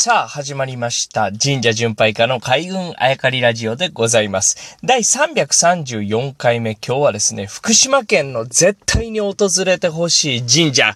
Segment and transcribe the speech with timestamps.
[0.00, 1.32] さあ、始まりました。
[1.32, 4.78] 神社巡拝家の海軍あやかりラジオでございます。
[4.84, 9.34] 第334回目、今日はですね、福島県の絶対に訪
[9.66, 10.94] れてほしい神社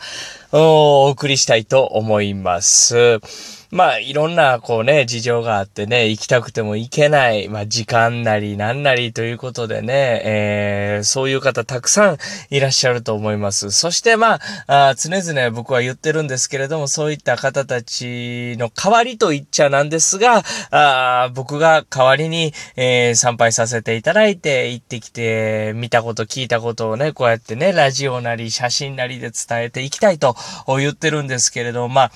[0.53, 3.19] をお送りしたいと思います。
[3.73, 12.19] まあ、いろんな、こうね、事情があってね、行きたくても行けない、まあ、時間なりなんなりということでね、えー、そういう方たくさん
[12.51, 13.71] いらっしゃると思います。
[13.71, 32.13] そしてまあ、あ常々僕は言ってるんですけれども、そういった方たちの代わりと言っちゃなんですが、あ僕が代わりに、えー、参拝させていただいて、行ってきて、見たこと、聞いたことをね、こうやってね、ラジオなり、写真なりで伝えていきたいと言ってるんですけれども、まあ、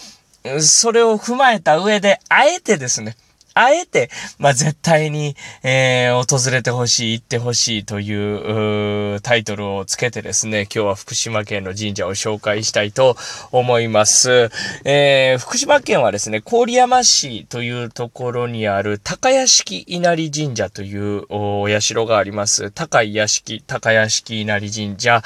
[0.60, 3.16] それを踏まえた上で、あえてですね、
[3.58, 13.16] あえて、まあ、絶対に、えー、訪れてほしい、行ってほしいという、うタイトルをつけてですね、今日は福島県の神社を紹介したいと
[13.52, 14.50] 思います。
[14.84, 22.70] えー、福島県はですね、郡山市というところにある高屋敷稲荷神社というお社があります。
[22.70, 25.22] 高い屋敷、高屋敷稲荷神社。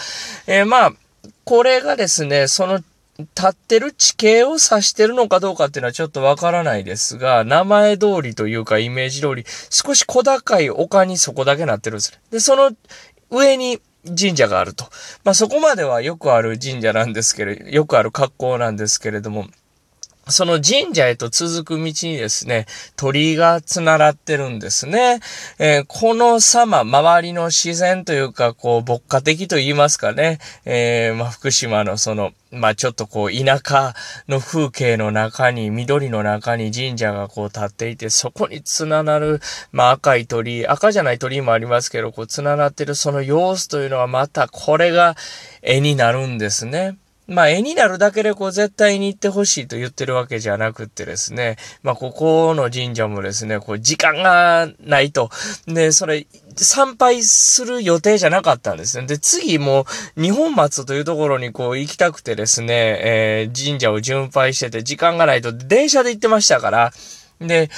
[0.46, 0.92] えー、まあ、
[1.44, 2.80] これがですね、その
[3.20, 12.72] 立ってる地形を指してるのかどうかっていうのはちょっとわからないですが、名前通りというかイメージ通り、少し小高い丘にそこだけなってるんですで、その
[13.30, 14.86] 上に神社があると。
[15.24, 19.46] まあそこまではよくある神社なんですけれど、よくある格好なんですけれども、
[20.30, 25.20] その神社へと続く道にですね、鳥居がつながってるんですね。
[25.58, 30.38] えー、この様、周りの自然というか、こう、牧歌的と言いますかね。
[30.64, 33.94] えー、まあ、福島のその、まあ、ちょっとこう、田舎
[34.28, 39.40] の風景の中に、緑の中に神社がこう立っていて、そこにつながる、
[39.72, 45.16] まあ、赤い鳥居、赤じゃない鳥居もありますけど、こう、つながってるその様子というのはまた、これが
[45.62, 46.96] 絵になるんですね。
[47.30, 55.30] まあ、絵になるだけでこう絶対に行ってほしいと言ってるわけじゃなくってですね、まあ、ここの神社もですね、こう時間がないと。
[55.66, 56.26] で、それ、
[56.56, 59.06] 参拝する予定じゃなかったんですね。
[59.06, 59.86] で、次も
[60.16, 66.92] 日本松というところにこう行きたくてですね、えー、神社を巡拝してて時間がないと電車で行ってましたから、
[67.40, 67.70] で、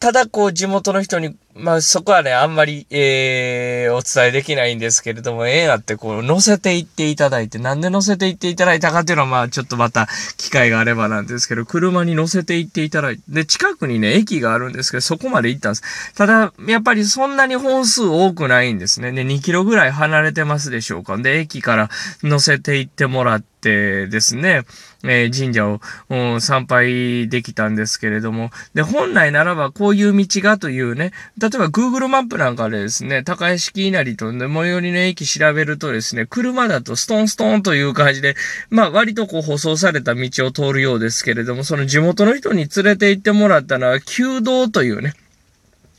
[0.00, 10.06] ただこう地元の人にまあそこはね、あんまり、えー、お伝えできないんですけれども、ええなってこう、乗せていっていただいて、なんで乗せていっていただいたかっていうのは、まあちょっとまた
[10.36, 16.14] 機会があればなんですけど、車に乗せていっていただいて、で、近くにね、駅があるんですけど、そこまで行ったんです。
[16.14, 19.12] ただ、やっぱりそんなに本数多くないんですね。
[19.12, 21.16] で、2キロぐらい離れてますでしょうか。
[21.16, 21.88] で、駅から
[22.22, 24.62] 乗せていってもらって、ですね、
[25.02, 31.12] えー、神社を、うん、参拝できたんですけれども、で、本来ならばこういう道がというね、
[31.48, 38.34] 例えば Google マップなんかでですね、高屋敷稲荷と最寄りの駅調べるとですね、車だとストンストンという感じで、
[38.68, 45.14] まあ割とこう舗装された道を通るようですけれども、その地元の人に連れて行ってもらったのは、旧道というね、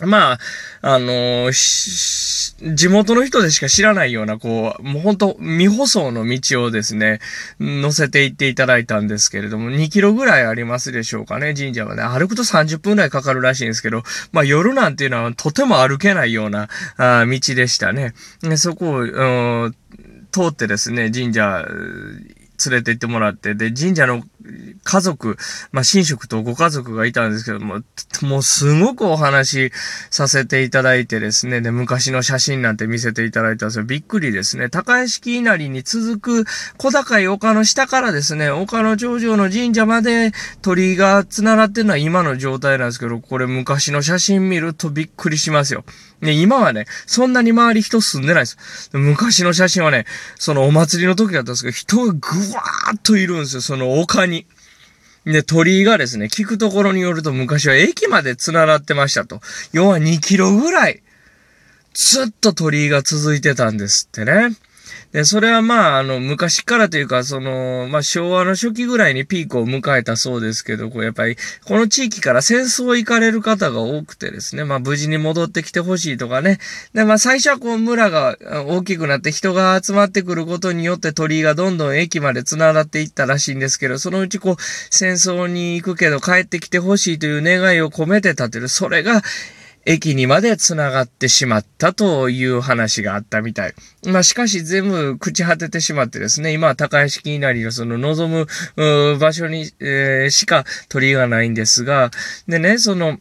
[0.05, 0.39] まあ、
[0.81, 7.19] あのー、地元の人でしか知らないような、こう、もう本当未舗装の道をですね、
[7.59, 12.03] 乗せて行っていただいたんですけれども、2キロぐらいありますでしょうかね、神社はね。
[12.03, 18.13] 歩くと30分ぐらいかかるらしいんですけど、まあ夜なんていうのはとても歩けないようなあ道でしたね。
[18.41, 19.71] でそこを、
[20.31, 21.65] 通ってですね、神社、
[22.65, 24.23] 連れて行ってもらって、で、神社の
[24.87, 25.37] 家族、
[25.73, 27.81] まあ、親族とご家族がいたんですけども、
[28.21, 29.73] もうすごくお話し
[30.11, 33.83] させていただいてですね、で、昔の写真なんて見せていただいたんですよ。
[33.83, 34.69] びっくりですね。
[34.69, 36.45] 高屋敷稲荷に続く
[36.77, 40.31] 小高い丘の下からですね、丘の頂上の神社まで
[40.61, 45.83] 鳥居が繋がってるのは今の状態なんですけど、これ昔の写真見るとびっくりしますよ。
[46.21, 48.89] ね、今はね、そんなに周り人住んでないです。
[48.93, 50.05] 昔の写真はね、
[50.39, 52.17] そのお祭りの時だったんですけど、人がぐ
[52.53, 54.47] わーっといるんですよ、その丘に。
[55.31, 59.41] で、鳥居がですね、聞くところによると昔は駅まで繋がってましたと。
[59.73, 61.03] 要は2キロぐらい、
[61.93, 64.55] ずっと鳥居が続いてたんですってね。
[65.17, 76.59] で、それはまあ、あの、昔からというか、その、まあ、昭和の初期ぐらいにピークを迎えたそうですけど、こう、やっぱり、この地域から戦争行かれる方が多くてですね、まあ、無事に戻ってきてほしいとかね。
[76.93, 78.37] で、まあ、最初はこう、村が
[78.67, 84.55] 大きくなって人が集まってくることによって鳥居がどんどん駅まで繋がっていったらしいんですけど、そのうちこう、
[84.91, 88.67] 戦争に行くけど帰ってきてほしいという願いを込めて立てる。
[88.69, 89.23] それが、
[89.87, 93.73] 駅にまで繋がってしまったという話があったみたい。
[94.05, 102.11] まあ、しかし全部朽ち果ててしまってですね、今は高橋きなりのその望む場所に、えー、しか鳥がないんですが、
[102.49, 103.17] でね、その、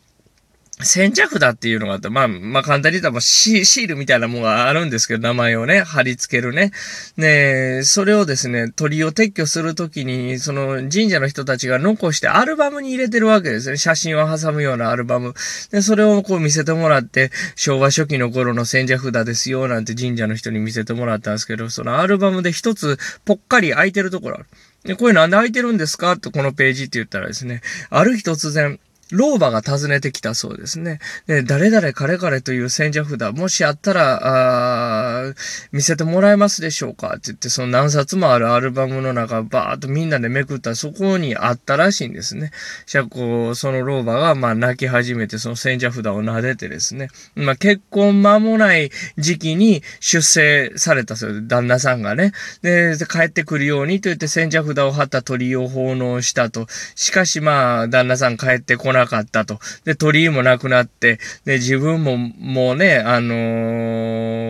[0.82, 6.70] 先着札っていうのがあって、まあ、まあ簡単に言ったらシールみたいなものがあるんですけど、名前をね、貼り付けるね。
[7.16, 13.78] ねそれをですね、鳥を撤去するときに、その神社の人たちが残してアルバムに入れてるわけですね。
[13.78, 15.32] 写真を挟むようなアルバム。
[15.70, 24.46] で、それをこう見せてもらって、昭和初期の頃の先着札ですよ、なんて神社の人に見せてもらったんですけど、そのアルバムで一つぽっかり空いてるところある。
[24.84, 26.12] で、これなんで空いてるんですか？
[26.12, 28.78] ってこのページって言ったらですね、ある日突然、
[29.12, 30.98] 老婆が訪ねてきたそうですね。
[31.26, 35.34] で、誰々彼々という戦者札、もしあったら、あ
[35.70, 37.08] 見せてもらえますでしょうか？
[37.08, 42.50] って言って、その何冊もあるアルバムの中、バーっとみんなでめくったら、そこにあったらしいんですね。
[42.86, 47.08] じゃあ、こう、その老婆が、まあ、泣き始めて、その戦者札を撫でてですね。
[47.36, 52.32] まあ、結婚間もない時期に出生されたそうで、旦那さんがね。
[52.62, 56.66] で、帰ってくるようにと言って戦者札を貼った鳥を奉納したと。
[56.96, 59.60] しかし、まあ、旦那さん帰ってこないなかったと。
[59.84, 63.34] で、鳥居もなくなって、で、自分ももうね、あの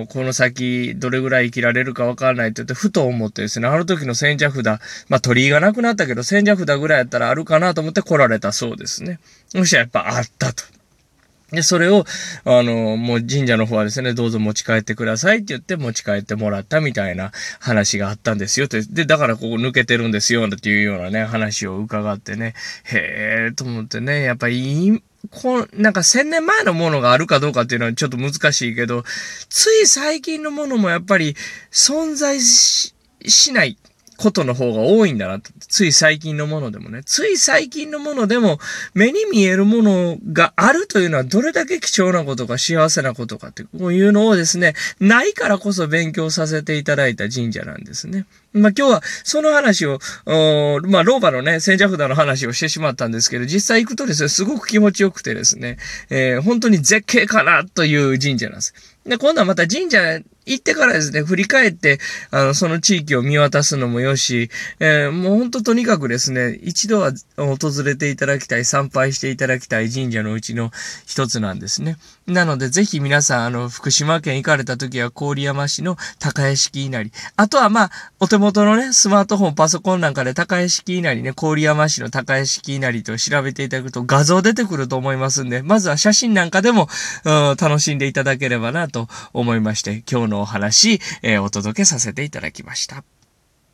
[0.04, 9.20] ー、この先どれぐらい生きられるかわからないって言って、ふと思ってですね、あの時の先着札、まあ鳥居がなくなったけど、先着札ぐらいやったらあるかなと思って来られたそうですね。
[9.48, 10.75] そしたらやっぱあったと。
[11.52, 12.04] で、それを、
[12.44, 18.82] あの、もう神社の方はですね、どうぞ持ち帰ってくださいって言って持ち帰ってもらったみたいな話があったんですよって。
[18.82, 22.54] で、だからここ抜けてるんですよっていうようなね、話を伺ってね、
[22.84, 29.04] へえと思ってね、やっぱいい、こなんか千年前のものがあるかどうかっていうのはちょっと難しいけど、
[29.48, 31.36] つい最近のものもやっぱり
[31.70, 32.92] 存在し
[33.52, 33.78] ない。
[34.16, 37.02] ことの方が多いんだなとつい最近のものでもね。
[37.04, 38.58] つい最近のものでも、
[38.94, 48.26] 目に見えるものがあるというのはどれだけ貴重なことか幸せなことかっていうのをですね、ないからこそ勉強させていただいた神社なんですね。
[48.52, 55.78] まあ今日はその話を、まあ老婆のね、千社札の話をしてしまったんですけど、実際行くとですね、すごく気持ちよくてですね、
[56.10, 58.74] えー、本当に絶景かなという神社なんです。
[59.04, 61.98] で、今度はまた神社行ってからですね、振り返って、
[62.30, 70.70] あの、その地域を見渡すのもよし、えー、もうほんととにかくですね、一度は訪れていただきたい、参拝していただきたい神社のうちの
[71.06, 71.96] 一つなんですね。
[72.26, 77.12] なので、ぜひ皆さん、あの、福島県行かれた時は、郡山市の高屋敷稲荷。
[77.36, 77.90] あとは、まあ、
[78.20, 86.88] お手元のね、スマートフォン、パソコンなんかで高屋敷稲荷ね、郡山市の高屋敷稲荷と調べていただくと画像出てくると思いますんで、まずは写真なんかでも、
[87.24, 93.15] うん、楽しんでいただければなと思いまして、今日ののお話、えー、お届けさせていただきました。